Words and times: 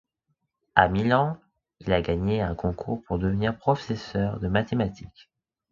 À 0.73 0.87
Milan, 0.87 1.39
il 1.79 1.93
a 1.93 2.01
gagné 2.01 2.41
un 2.41 2.55
concours 2.55 3.03
pour 3.03 3.19
devenir 3.19 3.55
professeur 3.55 4.39
de 4.39 4.47
mathématiques. 4.47 5.29